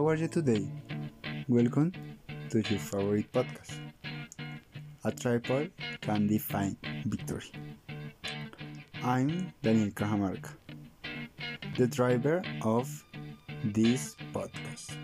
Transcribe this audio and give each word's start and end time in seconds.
How 0.00 0.08
are 0.08 0.14
you 0.14 0.28
today? 0.28 0.66
Welcome 1.46 1.92
to 2.48 2.62
your 2.70 2.78
favorite 2.78 3.30
podcast. 3.32 3.76
A 5.04 5.12
tripod 5.12 5.72
can 6.00 6.26
define 6.26 6.78
victory. 7.04 7.52
I'm 9.04 9.52
Daniel 9.60 9.90
Cajamarca, 9.90 10.54
the 11.76 11.86
driver 11.86 12.42
of 12.62 12.88
this 13.62 14.16
podcast. 14.32 14.96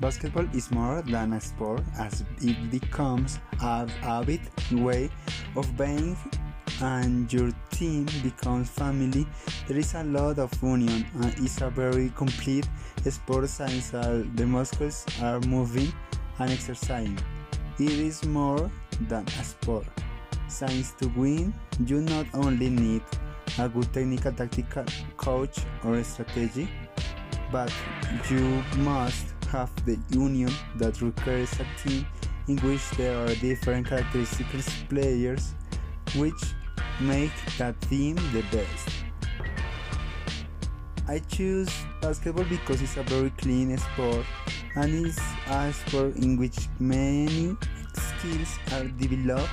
Basketball 0.00 0.46
is 0.52 0.70
more 0.72 1.02
than 1.02 1.34
a 1.34 1.40
sport 1.40 1.82
as 1.98 2.24
it 2.40 2.70
becomes 2.70 3.38
a 3.60 3.88
habit 4.00 4.40
way 4.72 5.08
of 5.56 5.76
being 5.76 6.16
and 6.82 7.32
your 7.32 7.52
team 7.70 8.06
becomes 8.22 8.68
family. 8.70 9.26
There 9.68 9.78
is 9.78 9.94
a 9.94 10.02
lot 10.02 10.40
of 10.40 10.50
union 10.62 11.06
and 11.22 11.32
it's 11.38 11.60
a 11.60 11.70
very 11.70 12.10
complete 12.16 12.68
sport 13.08 13.48
since 13.48 13.90
the 13.90 14.46
muscles 14.46 15.06
are 15.22 15.40
moving 15.40 15.92
and 16.40 16.50
exercising. 16.50 17.18
It 17.78 17.92
is 17.92 18.24
more 18.24 18.70
than 19.08 19.24
a 19.26 19.44
sport. 19.44 19.86
Since 20.48 20.92
to 21.00 21.08
win, 21.16 21.54
you 21.86 22.00
not 22.00 22.26
only 22.34 22.68
need 22.68 23.02
a 23.58 23.68
good 23.68 23.92
technical 23.92 24.32
tactical 24.32 24.84
coach 25.16 25.58
or 25.84 26.02
strategy, 26.02 26.68
but 27.52 27.72
you 28.30 28.62
must 28.78 29.33
have 29.54 29.70
the 29.86 29.96
union 30.10 30.50
that 30.74 31.00
requires 31.00 31.52
a 31.60 31.66
team 31.80 32.04
in 32.48 32.58
which 32.66 32.90
there 32.98 33.16
are 33.24 33.32
different 33.36 33.86
characteristics 33.86 34.82
players 34.88 35.54
which 36.16 36.42
make 37.00 37.30
that 37.56 37.80
team 37.82 38.16
the 38.32 38.42
best. 38.50 38.88
I 41.06 41.20
choose 41.20 41.70
basketball 42.00 42.46
because 42.46 42.82
it's 42.82 42.96
a 42.96 43.04
very 43.04 43.30
clean 43.38 43.78
sport 43.78 44.26
and 44.74 45.06
it's 45.06 45.20
a 45.48 45.72
sport 45.72 46.16
in 46.16 46.36
which 46.36 46.66
many 46.80 47.56
skills 47.94 48.58
are 48.72 48.88
developed. 48.98 49.48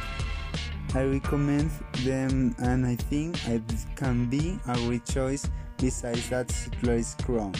I 0.95 1.03
recommend 1.03 1.69
them 2.03 2.55
and 2.57 2.87
I 2.87 2.95
think 2.95 3.37
it 3.47 3.61
can 3.95 4.25
be 4.25 4.57
a 4.67 4.75
great 4.77 5.05
choice 5.05 5.47
besides 5.77 6.27
that 6.29 6.49
place 6.81 7.13
ground. 7.23 7.59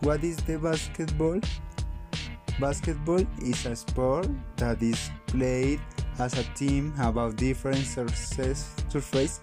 What 0.00 0.24
is 0.24 0.36
the 0.38 0.58
basketball? 0.58 1.40
Basketball 2.58 3.20
is 3.42 3.66
a 3.66 3.76
sport 3.76 4.28
that 4.56 4.82
is 4.82 5.10
played 5.26 5.78
as 6.18 6.38
a 6.38 6.44
team 6.54 6.94
about 6.98 7.36
different 7.36 7.84
surfaces, 7.84 8.66
surface, 8.88 9.40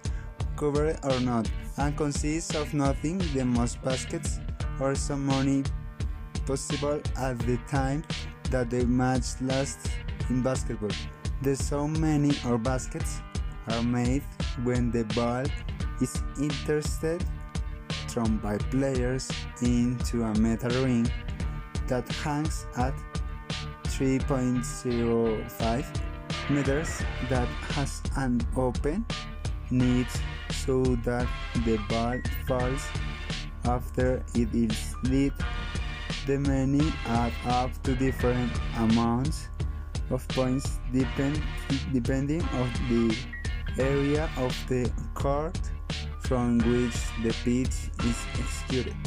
covered 0.56 0.97
or 1.06 1.19
not, 1.19 1.47
and 1.78 1.96
consists 1.96 2.56
of 2.56 2.73
nothing 2.73 3.19
the 3.35 3.46
most 3.46 3.79
baskets 3.84 4.40
or 4.79 4.96
some 4.96 5.28
money 5.28 5.62
possible 6.47 7.00
at 7.17 7.38
the 7.46 7.57
time 7.69 8.03
that 8.50 8.72
the 8.72 8.84
match 8.88 9.40
lasts 9.41 9.91
in 10.31 10.41
basketball. 10.41 10.90
There's 11.44 11.63
so 11.63 11.88
many 11.88 12.34
or 12.47 12.57
baskets 12.57 13.22
are 13.69 13.84
made 13.84 14.23
when 14.63 14.90
the 14.90 15.03
ball 15.13 15.46
is 16.01 16.19
interested 16.41 17.23
thrown 18.17 18.38
by 18.38 18.57
players 18.72 19.29
into 19.61 20.23
a 20.23 20.33
metal 20.39 20.72
ring 20.83 21.07
that 21.88 22.11
hangs 22.13 22.66
at 22.75 22.95
3.05 23.83 25.85
meters 26.50 27.03
that 27.29 27.47
has 27.75 28.01
an 28.16 28.41
open 28.55 29.05
net 29.69 30.07
so 30.50 30.81
that 31.05 31.28
the 31.63 31.78
ball 31.89 32.19
falls 32.47 32.88
after 33.66 34.23
it 34.34 34.51
is 34.51 34.95
lit. 35.03 35.34
The 36.25 36.39
many 36.39 36.91
add 37.05 37.34
up 37.45 37.69
to 37.84 37.94
different 37.94 38.51
amounts 38.78 39.49
of 40.09 40.28
points 40.29 40.79
depend, 40.91 41.39
depending 41.94 42.41
on 42.41 42.72
the 42.89 43.16
area 43.78 44.28
of 44.38 44.55
the 44.67 44.91
court 45.13 45.59
from 46.28 46.58
which 46.58 46.98
the 47.24 47.34
pitch 47.46 47.88
is 48.04 48.20
executed. 48.38 48.98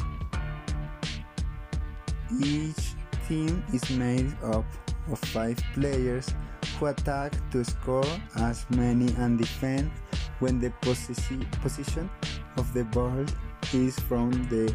Each 2.42 2.94
team 3.28 3.62
is 3.74 3.90
made 3.90 4.32
up 4.42 4.64
of 5.12 5.18
five 5.18 5.58
players 5.74 6.32
who 6.78 6.86
attack 6.86 7.32
to 7.50 7.62
score 7.62 8.08
as 8.36 8.64
many 8.70 9.12
and 9.18 9.38
defend 9.38 9.90
when 10.38 10.58
the 10.60 10.70
position 10.80 12.08
of 12.56 12.72
the 12.72 12.84
ball 12.84 13.26
is 13.74 13.98
from 14.00 14.30
the 14.48 14.74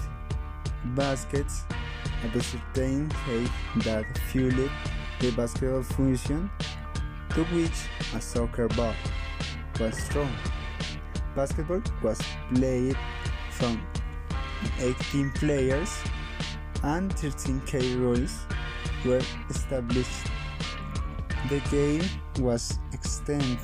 baskets 0.94 1.64
at 2.24 2.34
a 2.36 2.42
certain 2.42 3.10
height 3.10 3.50
that 3.84 4.06
fueled 4.30 4.70
the 5.18 5.30
basketball 5.32 5.82
function 5.82 6.48
to 7.30 7.44
which 7.46 7.88
a 8.14 8.20
soccer 8.20 8.68
ball 8.68 8.94
was 9.80 9.98
thrown. 10.04 10.32
Basketball 11.34 11.82
was 12.02 12.20
played 12.54 12.96
from 13.50 13.82
18 14.80 15.32
players 15.32 15.98
and 16.88 17.14
13K 17.16 18.00
rules 18.00 18.46
were 19.04 19.20
established. 19.50 20.26
The 21.50 21.60
game 21.70 22.04
was 22.40 22.78
extended 22.92 23.58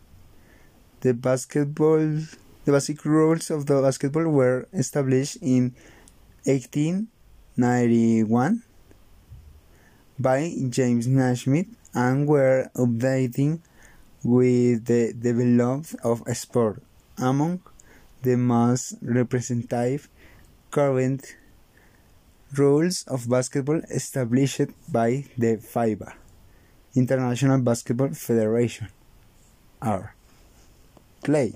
The 1.03 1.13
basketball, 1.13 2.23
the 2.63 2.71
basic 2.71 3.03
rules 3.03 3.51
of 3.51 3.67
the 3.67 3.81
basketball 3.81 4.31
were 4.31 4.69
established 4.71 5.35
in 5.43 5.75
1891 6.47 8.63
by 10.17 10.55
James 10.69 11.05
Naismith 11.05 11.67
and 11.93 12.25
were 12.25 12.71
updating 12.73 13.59
with 14.23 14.85
the 14.85 15.11
development 15.11 15.93
of 16.07 16.23
sport. 16.37 16.81
Among 17.17 17.59
the 18.21 18.37
most 18.37 18.95
representative 19.03 20.07
current 20.71 21.35
rules 22.55 23.03
of 23.11 23.27
basketball 23.27 23.81
established 23.91 24.71
by 24.87 25.25
the 25.37 25.59
FIBA, 25.59 26.15
International 26.95 27.59
Basketball 27.59 28.15
Federation, 28.15 28.87
are 29.81 30.15
play. 31.23 31.55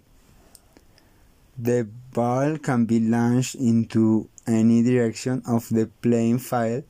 The 1.58 1.88
ball 2.14 2.58
can 2.58 2.86
be 2.86 3.00
launched 3.00 3.56
into 3.56 4.30
any 4.46 4.84
direction 4.84 5.44
of 5.48 5.68
the 5.69 5.90
playing 6.02 6.40
field 6.40 6.84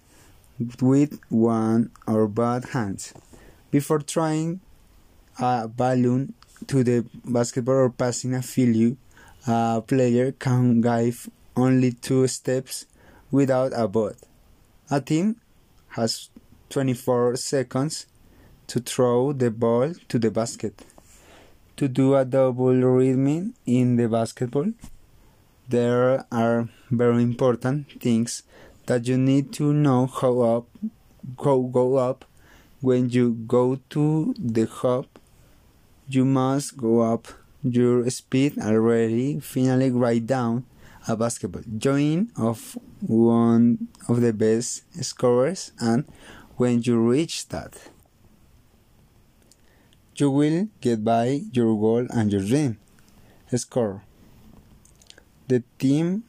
with 0.82 1.20
one 1.30 1.92
or 2.08 2.28
both 2.28 2.72
hands. 2.72 3.14
Before 3.72 4.00
trying 4.00 4.60
a 5.40 5.68
balloon 5.68 6.34
to 6.68 6.84
the 6.84 7.06
basketball 7.26 7.76
or 7.76 7.90
passing 7.90 8.34
a 8.34 8.42
field, 8.42 8.98
a 9.48 9.82
player 9.82 10.32
can 10.32 10.82
give 10.82 11.30
only 11.56 11.92
two 11.94 12.28
steps 12.28 12.86
without 13.32 13.72
a 13.76 13.88
ball. 13.88 14.14
A 14.90 15.02
team 15.02 15.36
has 15.90 16.30
24 16.70 17.36
seconds 17.38 18.08
to 18.68 18.80
throw 18.80 19.34
the 19.34 19.52
ball 19.52 19.94
to 20.10 20.20
the 20.20 20.32
basket. 20.32 20.86
To 21.78 21.88
do 21.88 22.16
a 22.16 22.26
double 22.26 22.74
rhythm 22.74 23.54
in 23.66 23.96
the 23.98 24.10
basketball, 24.10 24.74
there 25.70 26.26
are 26.32 26.70
very 26.90 27.22
important 27.22 28.02
things 28.02 28.44
that 28.88 29.08
you 29.08 29.18
need 29.18 29.54
to 29.54 29.74
know 29.74 30.08
how 30.08 30.42
up 30.42 30.66
go 31.36 31.62
go 31.62 31.98
up. 31.98 32.26
When 32.82 33.10
you 33.10 33.34
go 33.46 33.80
to 33.92 34.34
the 34.38 34.66
hop 34.66 35.20
you 36.08 36.24
must 36.26 36.78
go 36.78 37.02
up 37.02 37.28
your 37.64 38.10
speed 38.10 38.58
already. 38.58 39.40
Finally 39.40 39.92
write 39.92 40.26
down 40.26 40.66
a 41.08 41.16
basketball. 41.16 41.64
Join 41.78 42.32
of 42.38 42.78
one 43.02 43.90
of 44.08 44.22
the 44.22 44.34
best 44.34 44.84
scorers 45.04 45.72
and 45.80 46.06
when 46.56 46.82
you 46.82 46.98
reach 46.98 47.50
that 47.50 47.90
you 50.20 50.32
will 50.32 50.68
get 50.82 51.04
by 51.04 51.42
your 51.54 51.78
goal 51.80 52.08
and 52.10 52.32
your 52.32 52.42
dream. 52.42 52.78
Score. 53.56 54.04
The 55.48 55.64
team 55.80 56.24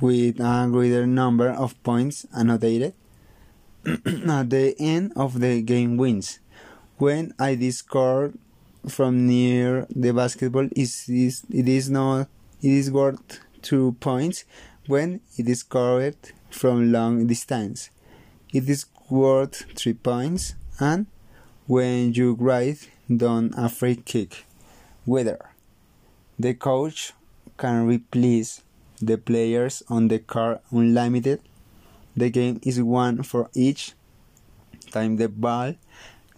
with 0.00 0.40
a 0.40 0.68
greater 0.70 1.06
number 1.06 1.48
of 1.48 1.80
points 1.82 2.26
annotated 2.36 2.94
at 3.86 4.50
the 4.50 4.74
end 4.78 5.12
of 5.16 5.40
the 5.40 5.62
game 5.62 5.96
wins. 5.96 6.38
When 6.98 7.32
I 7.38 7.56
score 7.70 8.32
from 8.86 9.26
near 9.26 9.86
the 9.88 10.12
basketball 10.12 10.68
it 10.74 10.88
is 11.08 11.90
not 11.90 12.28
it 12.60 12.70
is 12.70 12.90
worth 12.90 13.40
two 13.62 13.96
points. 14.00 14.44
When 14.86 15.20
it 15.38 15.48
is 15.48 15.60
scored 15.60 16.16
from 16.50 16.92
long 16.92 17.26
distance. 17.26 17.90
It 18.52 18.68
is 18.68 18.86
worth 19.08 19.64
three 19.74 19.94
points 19.94 20.54
and 20.78 21.06
when 21.66 22.12
you 22.12 22.34
write 22.34 22.90
down 23.14 23.52
a 23.56 23.68
free 23.68 23.96
kick. 23.96 24.44
Whether 25.04 25.50
the 26.38 26.54
coach 26.54 27.12
can 27.56 27.86
replace 27.86 28.62
the 29.00 29.18
players 29.18 29.82
on 29.88 30.08
the 30.08 30.18
card 30.18 30.60
unlimited. 30.70 31.40
The 32.16 32.30
game 32.30 32.60
is 32.62 32.80
one 32.80 33.22
for 33.22 33.50
each 33.54 33.92
time 34.90 35.16
the 35.16 35.28
ball 35.28 35.74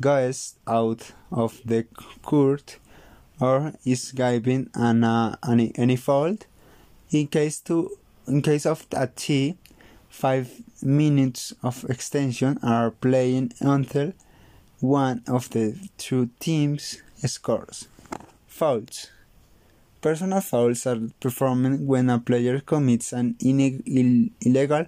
goes 0.00 0.54
out 0.66 1.12
of 1.30 1.60
the 1.64 1.87
court 2.22 2.78
or 3.40 3.75
is 3.84 4.12
given 4.12 4.70
an, 4.75 5.04
uh, 5.04 5.37
any, 5.49 5.72
any 5.76 5.96
fault. 5.96 6.46
In 7.10 7.26
case 7.28 7.60
to 7.60 7.90
in 8.26 8.40
case 8.40 8.64
of 8.64 8.87
a 8.92 9.06
T, 9.06 9.56
five 10.08 10.50
minutes 10.82 11.52
of 11.62 11.84
extension 11.90 12.58
are 12.62 12.90
playing 12.90 13.52
until 13.60 14.14
one 14.84 15.22
of 15.26 15.50
the 15.50 15.76
two 15.96 16.30
teams 16.38 17.02
scores. 17.24 17.88
Fouls. 18.46 19.10
Personal 20.00 20.40
fouls 20.40 20.86
are 20.86 21.00
performed 21.20 21.86
when 21.86 22.10
a 22.10 22.18
player 22.18 22.60
commits 22.60 23.12
an 23.12 23.36
illegal 23.40 24.86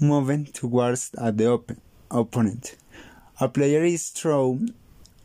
movement 0.00 0.54
towards 0.54 1.10
the 1.10 1.46
open 1.46 1.80
opponent 2.10 2.76
a 3.40 3.48
player 3.48 3.84
is 3.84 4.08
thrown 4.08 4.74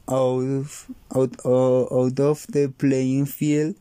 out, 0.07 0.67
out, 1.15 1.33
out 1.45 2.19
of 2.19 2.45
the 2.47 2.71
playing 2.77 3.25
field 3.25 3.75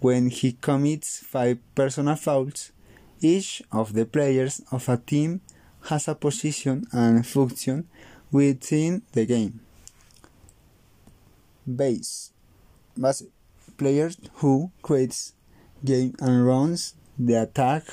when 0.00 0.28
he 0.28 0.52
commits 0.52 1.20
five 1.20 1.58
personal 1.74 2.16
fouls. 2.16 2.70
Each 3.20 3.62
of 3.72 3.94
the 3.94 4.04
players 4.04 4.60
of 4.70 4.88
a 4.88 4.98
team 4.98 5.40
has 5.88 6.06
a 6.06 6.14
position 6.14 6.86
and 6.92 7.26
function 7.26 7.88
within 8.30 9.02
the 9.12 9.24
game. 9.24 9.60
Base. 11.76 12.32
Base. 12.98 13.24
Player 13.76 14.10
who 14.36 14.70
creates 14.82 15.34
game 15.84 16.14
and 16.20 16.46
runs 16.46 16.94
the 17.18 17.34
attack 17.42 17.84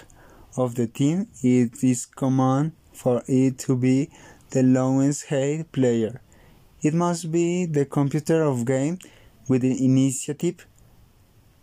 of 0.58 0.75
the 0.75 0.88
team. 0.88 1.27
It 1.44 1.84
is 1.84 2.05
common 2.05 2.74
for 2.94 3.24
it 3.27 3.60
to 3.60 3.75
be 3.75 4.10
the 4.51 4.63
lowest 4.63 5.27
paid 5.27 5.72
player. 5.72 6.22
It 6.82 6.94
must 6.94 7.32
be 7.32 7.65
the 7.65 7.86
computer 7.86 8.44
of 8.44 8.65
game 8.65 9.00
with 9.48 9.62
the 9.62 9.84
initiative, 9.84 10.65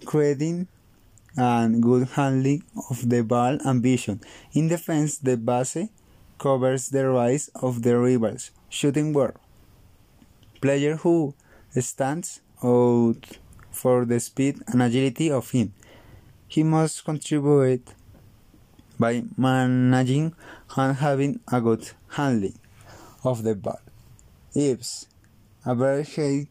creating 0.05 0.69
and 1.37 1.83
good 1.83 2.09
handling 2.09 2.63
of 2.91 3.09
the 3.09 3.23
ball 3.23 3.59
and 3.65 3.83
vision. 3.83 4.21
In 4.53 4.69
defense, 4.69 5.19
the 5.19 5.37
base 5.37 5.89
covers 6.39 6.91
the 6.91 7.09
rise 7.09 7.51
of 7.55 7.83
the 7.83 7.99
rivals, 7.99 8.51
shooting 8.69 9.13
well. 9.13 9.33
Player 10.61 10.97
who 10.97 11.35
stands 11.81 12.41
out 12.63 13.39
for 13.71 14.05
the 14.05 14.21
speed 14.21 14.63
and 14.69 14.83
agility 14.83 15.31
of 15.31 15.51
him. 15.51 15.73
He 16.49 16.63
must 16.63 17.05
contribute 17.05 17.89
by 18.99 19.25
managing 19.37 20.35
and 20.77 20.97
having 20.97 21.41
a 21.51 21.61
good 21.61 21.91
handling 22.09 22.59
of 23.25 23.43
the 23.43 23.55
ball. 23.55 23.81
Ives, 24.55 25.07
a 25.65 25.75
very 25.75 26.05
high 26.05 26.47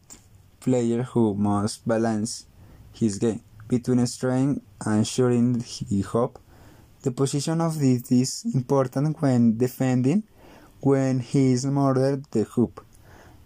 player 0.60 1.02
who 1.02 1.34
must 1.34 1.86
balance 1.86 2.46
his 2.92 3.18
game 3.18 3.42
between 3.68 4.06
strength 4.06 4.62
and 4.84 5.06
shooting 5.06 5.64
the 5.88 6.00
hoop. 6.00 6.38
The 7.02 7.10
position 7.10 7.60
of 7.60 7.78
this 7.78 8.10
is 8.12 8.44
important 8.54 9.20
when 9.22 9.56
defending 9.56 10.24
when 10.80 11.20
he 11.20 11.52
is 11.52 11.64
murdered 11.64 12.24
the 12.32 12.42
hoop. 12.42 12.84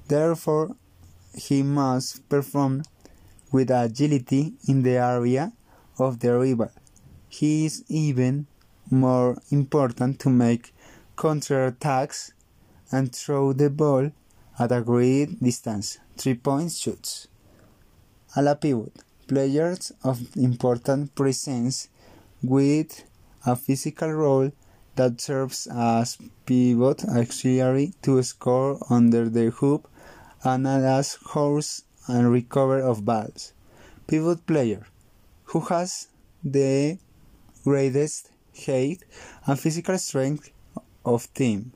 Therefore, 0.09 0.75
he 1.37 1.63
must 1.63 2.29
perform 2.29 2.83
with 3.53 3.71
agility 3.71 4.55
in 4.67 4.83
the 4.83 4.97
area 4.97 5.53
of 5.99 6.21
the 6.21 6.33
rival. 6.33 6.71
He 7.29 7.67
is 7.67 7.85
even 7.89 8.47
more 8.91 9.39
important 9.51 10.19
to 10.21 10.31
make 10.31 10.75
counterattacks 11.17 12.33
and 12.91 13.15
throw 13.15 13.53
the 13.53 13.71
ball 13.71 14.11
at 14.59 14.73
a 14.73 14.81
great 14.81 15.43
distance, 15.43 15.99
three-point 16.17 16.73
shoots. 16.73 17.29
A 18.35 18.43
la 18.43 18.55
pivot, 18.55 19.03
players 19.27 19.93
of 20.03 20.21
important 20.37 21.15
presence 21.15 21.89
with 22.43 23.05
a 23.45 23.57
physical 23.57 24.13
role 24.13 24.53
that 24.95 25.21
serves 25.21 25.67
as 25.67 26.17
pivot 26.47 27.05
auxiliary 27.05 27.93
to 28.03 28.23
score 28.23 28.79
under 28.89 29.29
the 29.29 29.51
hoop 29.51 29.89
and 30.47 30.67
horse 31.27 31.83
and 32.07 32.31
recover 32.31 32.79
of 32.79 33.05
balls. 33.05 33.53
Pivot 34.07 34.47
player 34.47 34.87
who 35.47 35.61
has 35.61 36.07
the 36.45 36.99
greatest 37.65 38.31
height 38.55 39.03
and 39.45 39.59
physical 39.59 39.99
strength 39.99 40.51
of 41.05 41.33
team. 41.35 41.73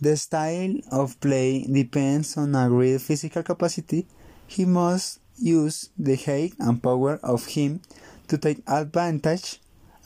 The 0.00 0.16
style 0.18 0.76
of 0.92 1.18
play 1.20 1.64
depends 1.64 2.36
on 2.36 2.54
a 2.54 2.68
great 2.68 3.00
physical 3.00 3.42
capacity. 3.42 4.06
He 4.46 4.66
must 4.66 5.20
use 5.38 5.88
the 5.98 6.16
height 6.16 6.52
and 6.58 6.82
power 6.82 7.18
of 7.22 7.46
him 7.46 7.80
to 8.28 8.36
take 8.36 8.62
advantage 8.66 9.60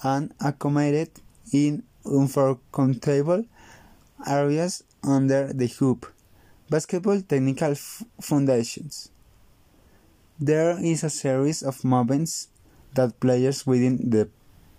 and 0.04 0.32
accommodate 0.40 1.20
in 1.52 1.82
unforecountable 2.04 3.46
areas 4.26 4.84
under 5.02 5.52
the 5.52 5.66
hoop. 5.66 6.06
Basketball 6.70 7.20
technical 7.22 7.74
foundations. 8.20 9.10
There 10.38 10.78
is 10.78 11.02
a 11.02 11.10
series 11.10 11.64
of 11.64 11.82
movements 11.82 12.46
that 12.94 13.18
players 13.18 13.66
within 13.66 14.10
the 14.10 14.28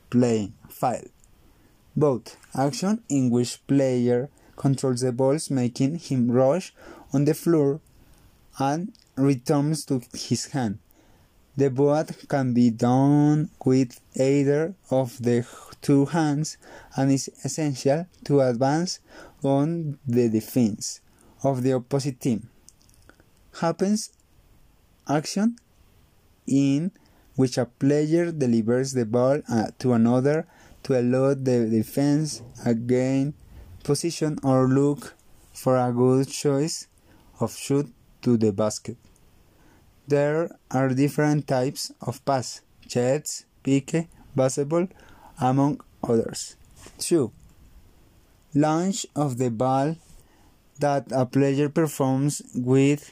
playing 0.10 0.54
file. 0.70 1.12
Both 1.94 2.38
action 2.56 3.04
in 3.10 3.30
which 3.30 3.60
player 3.68 4.30
controls 4.56 5.02
the 5.02 5.12
balls 5.12 5.52
making 5.52 6.00
him 6.00 6.32
rush 6.32 6.74
on 7.12 7.26
the 7.26 7.34
floor 7.34 7.82
and 8.58 8.94
returns 9.18 9.84
to 9.88 10.02
his 10.14 10.46
hand. 10.56 10.80
The 11.58 11.70
boat 11.70 12.16
can 12.30 12.54
be 12.54 12.70
done 12.70 13.50
with 13.66 14.00
either 14.16 14.76
of 14.90 15.22
the 15.22 15.46
two 15.82 16.06
hands 16.06 16.56
and 16.96 17.12
is 17.12 17.30
essential 17.44 18.08
to 18.24 18.40
advance 18.40 19.02
on 19.44 20.00
the 20.08 20.30
defense 20.30 21.02
of 21.44 21.64
the 21.64 21.74
opposite 21.74 22.20
team. 22.20 22.50
Happens 23.60 24.12
action 25.08 25.58
in 26.48 26.92
which 27.36 27.58
a 27.58 27.66
player 27.66 28.32
delivers 28.32 28.94
the 28.94 29.06
ball 29.06 29.42
uh, 29.50 29.68
to 29.80 29.94
another 29.94 30.48
to 30.84 31.00
allow 31.00 31.34
the 31.34 31.68
defense 31.70 32.42
again 32.66 33.34
position 33.84 34.38
or 34.44 34.68
look 34.68 35.16
for 35.54 35.78
a 35.78 35.92
good 35.92 36.28
choice 36.28 36.88
of 37.40 37.56
shoot 37.56 37.92
to 38.22 38.38
the 38.38 38.52
basket. 38.52 38.98
There 40.08 40.50
are 40.70 40.90
different 40.90 41.48
types 41.48 41.92
of 42.02 42.24
pass, 42.26 42.62
jets, 42.88 43.46
pique, 43.64 44.08
basketball, 44.36 44.88
among 45.40 45.82
others. 46.04 46.56
2. 47.00 47.32
Launch 48.54 49.06
of 49.16 49.38
the 49.38 49.50
ball 49.50 49.96
that 50.82 51.08
a 51.12 51.26
player 51.26 51.70
performs 51.70 52.42
with 52.54 53.12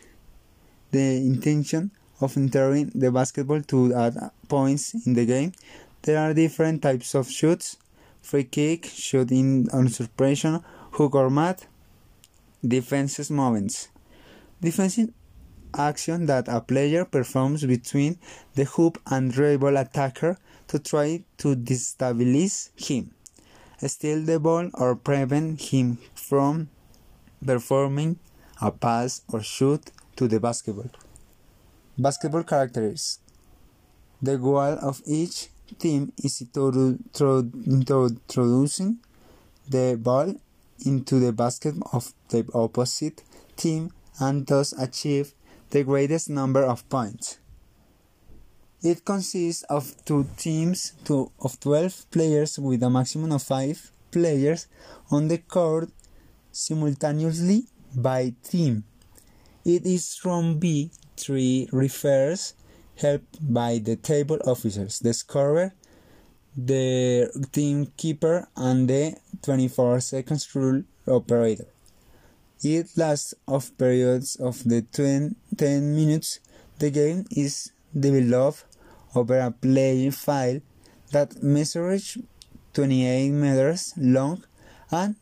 the 0.91 1.17
intention 1.17 1.91
of 2.21 2.35
entering 2.35 2.91
the 2.93 3.11
basketball 3.11 3.61
to 3.61 3.93
add 3.93 4.17
points 4.47 4.93
in 5.05 5.13
the 5.13 5.25
game. 5.25 5.53
There 6.01 6.17
are 6.17 6.33
different 6.33 6.81
types 6.81 7.15
of 7.15 7.29
shoots 7.29 7.77
free 8.21 8.43
kick, 8.43 8.85
shot 8.85 9.31
in 9.31 9.67
usurpation, 9.73 10.63
hook 10.91 11.15
or 11.15 11.29
mat, 11.29 11.65
defenses 12.65 13.31
movements. 13.31 13.89
Defensive 14.61 15.09
action 15.73 16.25
that 16.25 16.47
a 16.47 16.61
player 16.61 17.05
performs 17.05 17.65
between 17.65 18.17
the 18.55 18.65
hoop 18.65 19.01
and 19.09 19.35
rival 19.37 19.77
attacker 19.77 20.37
to 20.67 20.79
try 20.79 21.23
to 21.37 21.55
destabilize 21.55 22.69
him, 22.75 23.11
steal 23.85 24.21
the 24.23 24.39
ball, 24.39 24.69
or 24.73 24.95
prevent 24.95 25.61
him 25.61 25.97
from 26.13 26.69
performing 27.45 28.19
a 28.61 28.71
pass 28.71 29.21
or 29.31 29.41
shoot 29.41 29.91
to 30.15 30.27
the 30.27 30.39
basketball. 30.39 30.89
Basketball 31.97 32.43
characteristics 32.43 33.19
The 34.21 34.37
goal 34.37 34.77
of 34.81 35.01
each 35.05 35.49
team 35.77 36.11
is 36.17 36.43
to 36.53 36.97
introducing 37.65 38.99
the 39.69 39.97
ball 40.01 40.35
into 40.85 41.19
the 41.19 41.31
basket 41.31 41.75
of 41.93 42.13
the 42.29 42.45
opposite 42.53 43.23
team 43.55 43.91
and 44.19 44.47
thus 44.47 44.73
achieve 44.73 45.33
the 45.69 45.83
greatest 45.83 46.29
number 46.29 46.63
of 46.63 46.87
points. 46.89 47.39
It 48.81 49.03
consists 49.03 49.63
of 49.63 49.93
two 50.05 50.27
teams 50.37 50.93
of 51.09 51.59
12 51.59 52.09
players 52.11 52.57
with 52.57 52.81
a 52.81 52.89
maximum 52.89 53.33
of 53.33 53.43
5 53.43 53.91
players 54.11 54.67
on 55.11 55.27
the 55.27 55.37
court 55.37 55.89
simultaneously 56.51 57.65
by 57.95 58.33
team. 58.43 58.83
It 59.65 59.85
is 59.85 60.15
from 60.15 60.59
B3 60.59 61.69
refers 61.71 62.53
helped 62.95 63.37
by 63.41 63.79
the 63.79 63.95
table 63.95 64.39
officers, 64.45 64.99
the 64.99 65.13
scorer, 65.13 65.73
the 66.55 67.29
team 67.51 67.91
keeper, 67.95 68.47
and 68.55 68.89
the 68.89 69.15
24 69.41 70.01
seconds 70.01 70.53
rule 70.55 70.83
operator. 71.07 71.67
It 72.61 72.89
lasts 72.97 73.33
of 73.47 73.77
periods 73.77 74.35
of 74.35 74.63
the 74.65 74.81
10 74.81 75.35
minutes. 75.95 76.39
The 76.79 76.91
game 76.91 77.25
is 77.31 77.71
developed 77.97 78.65
over 79.15 79.39
a 79.39 79.51
play 79.51 80.09
file 80.09 80.59
that 81.11 81.41
measures 81.41 82.17
28 82.73 83.31
meters 83.31 83.93
long 83.97 84.43
and 84.91 85.15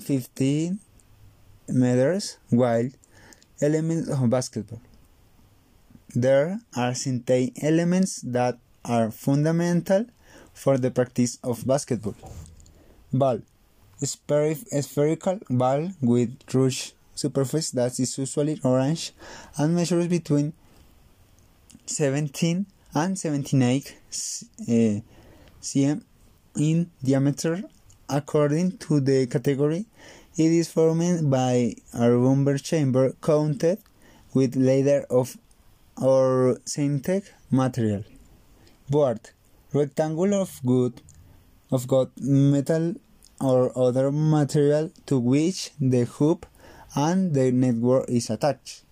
15 0.00 0.78
meters 1.68 2.38
wide 2.50 2.92
elements 3.60 4.08
of 4.08 4.30
basketball. 4.30 4.80
There 6.14 6.60
are 6.76 6.94
certain 6.94 7.52
elements 7.62 8.20
that 8.22 8.58
are 8.84 9.10
fundamental 9.10 10.06
for 10.54 10.78
the 10.78 10.90
practice 10.90 11.38
of 11.42 11.66
basketball. 11.66 12.14
Ball 13.12 13.40
spherical 14.04 15.40
ball 15.48 15.90
with 16.02 16.36
rouge 16.52 16.92
surface 17.14 17.70
that 17.70 17.98
is 17.98 18.18
usually 18.18 18.60
orange 18.62 19.12
and 19.56 19.74
measures 19.74 20.06
between 20.06 20.52
17 21.86 22.66
and 22.94 23.18
78 23.18 23.96
uh, 24.12 25.00
cm 25.62 26.02
in 26.56 26.90
diameter 27.02 27.62
according 28.08 28.76
to 28.78 29.00
the 29.00 29.26
category 29.26 29.86
it 30.36 30.52
is 30.52 30.68
formed 30.68 31.30
by 31.30 31.74
a 31.94 32.10
rubber 32.10 32.58
chamber 32.58 33.12
coated 33.20 33.78
with 34.34 34.56
leather 34.56 35.06
of 35.10 35.36
or 36.00 36.58
synthetic 36.64 37.24
material 37.50 38.04
board 38.90 39.20
rectangle 39.72 40.34
of 40.34 40.60
good 40.64 41.00
of 41.70 41.86
good 41.88 42.10
metal 42.20 42.94
or 43.40 43.76
other 43.76 44.10
material 44.10 44.90
to 45.06 45.18
which 45.18 45.70
the 45.80 46.04
hoop 46.04 46.46
and 46.94 47.34
the 47.34 47.52
network 47.52 48.08
is 48.08 48.30
attached. 48.30 48.82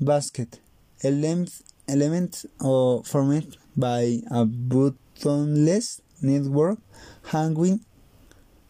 Basket 0.00 0.60
element, 1.02 1.62
element 1.88 2.44
or 2.60 3.04
formed 3.04 3.56
by 3.76 4.20
a 4.30 4.44
buttonless 4.44 6.00
network 6.20 6.78
hanging 7.24 7.80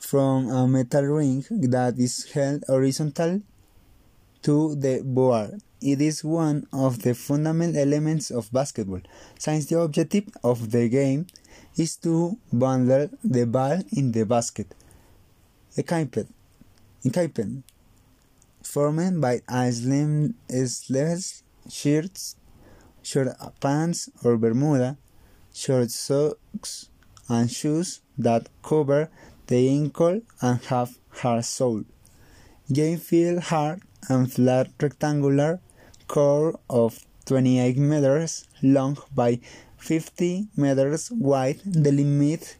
from 0.05 0.51
a 0.51 0.69
metal 0.69 1.05
ring 1.05 1.45
that 1.51 1.99
is 1.99 2.31
held 2.33 2.63
horizontal 2.69 3.41
to 4.43 4.75
the 4.75 5.03
board. 5.03 5.61
It 5.81 6.01
is 6.01 6.23
one 6.23 6.67
of 6.73 7.03
the 7.03 7.15
fundamental 7.15 7.81
elements 7.81 8.31
of 8.31 8.53
basketball, 8.53 9.01
since 9.39 9.67
the 9.67 9.81
objective 9.81 10.29
of 10.43 10.71
the 10.71 10.89
game 10.89 11.27
is 11.77 11.97
to 11.97 12.39
bundle 12.53 13.09
the 13.23 13.47
ball 13.47 13.83
in 13.93 14.13
the 14.13 14.25
basket. 14.25 14.75
Equipped, 15.77 16.29
equipped, 17.05 17.65
formed 18.63 19.21
by 19.21 19.41
a 19.49 19.73
slim 19.73 20.35
sleeveless 20.49 21.43
shirts, 21.71 22.37
short 23.03 23.29
pants 23.61 24.11
or 24.23 24.37
bermuda, 24.37 24.97
short 25.53 25.91
socks, 25.91 26.91
and 27.29 27.51
shoes 27.51 28.01
that 28.19 28.49
cover 28.63 29.11
the 29.47 29.69
ankle 29.69 30.23
and 30.41 30.61
half 30.65 30.99
hard 31.11 31.45
sole. 31.45 31.85
Game 32.73 32.99
feel 32.99 33.41
hard 33.41 33.83
and 34.09 34.33
flat 34.33 34.71
rectangular 34.81 35.61
core 36.09 36.59
of 36.69 37.05
28 37.27 37.77
meters 37.77 38.47
long 38.63 38.99
by 39.15 39.41
50 39.79 40.49
meters 40.57 41.11
wide, 41.11 41.61
delimited 41.71 42.57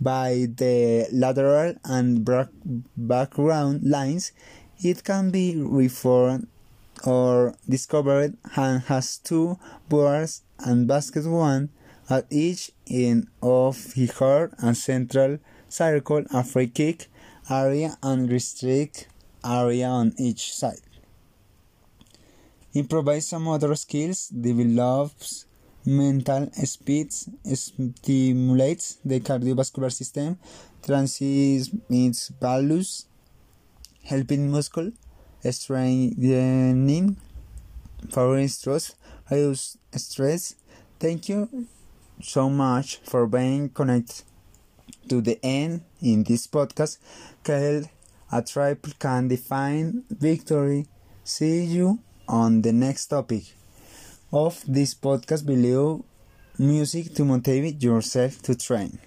by 0.00 0.46
the 0.56 1.08
lateral 1.12 1.74
and 1.84 2.28
background 2.96 3.82
lines. 3.82 4.32
It 4.78 5.04
can 5.04 5.30
be 5.30 5.56
reformed 5.56 6.48
or 7.04 7.54
discovered 7.68 8.36
and 8.56 8.82
has 8.82 9.18
two 9.18 9.58
bars 9.88 10.42
and 10.58 10.86
basket 10.86 11.26
one 11.26 11.70
at 12.08 12.26
each 12.30 12.70
end 12.88 13.28
of 13.42 13.94
the 13.94 14.50
and 14.58 14.76
central 14.76 15.38
circle 15.76 16.24
a 16.32 16.42
free 16.42 16.68
kick 16.68 17.08
area 17.50 17.98
and 18.02 18.30
restrict 18.30 19.08
area 19.44 19.86
on 19.86 20.14
each 20.18 20.54
side. 20.54 20.80
Improvises 22.72 23.28
some 23.28 23.44
motor 23.44 23.74
skills, 23.74 24.28
develops 24.28 25.46
mental 25.84 26.50
speeds, 26.64 27.28
stimulates 27.54 28.98
the 29.04 29.20
cardiovascular 29.20 29.92
system, 29.92 30.38
transmits 30.84 32.28
values, 32.40 33.06
helping 34.04 34.50
muscle, 34.50 34.90
strengthening, 35.50 37.16
favoring 38.10 38.48
stress, 38.48 38.94
reduce 39.30 39.78
stress. 39.94 40.54
Thank 40.98 41.28
you 41.28 41.66
so 42.22 42.48
much 42.50 42.96
for 43.04 43.26
being 43.26 43.68
connected 43.68 44.24
to 45.08 45.20
the 45.20 45.38
end 45.42 45.82
in 46.00 46.24
this 46.24 46.46
podcast 46.46 46.98
called 47.44 47.88
A 48.32 48.42
Triple 48.42 48.92
Can 48.98 49.28
Define 49.28 50.04
Victory. 50.10 50.86
See 51.24 51.64
you 51.64 52.00
on 52.28 52.62
the 52.62 52.72
next 52.72 53.06
topic 53.06 53.44
of 54.32 54.62
this 54.66 54.94
podcast 54.94 55.46
below 55.46 56.04
music 56.58 57.14
to 57.14 57.24
motivate 57.24 57.82
yourself 57.82 58.42
to 58.42 58.54
train. 58.54 58.98